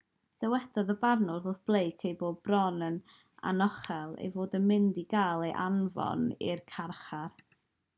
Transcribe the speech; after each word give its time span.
dywedodd 0.43 0.87
y 0.93 0.95
barnwr 1.03 1.43
wrth 1.51 1.61
blake 1.71 2.07
ei 2.11 2.15
bod 2.23 2.39
bron 2.49 2.87
yn 2.87 2.99
anochel 3.53 4.17
ei 4.25 4.33
fod 4.39 4.59
yn 4.61 4.67
mynd 4.73 5.01
i 5.05 5.05
gael 5.15 5.49
ei 5.51 5.57
anfon 5.69 6.27
i'r 6.51 6.69
carchar 6.77 7.43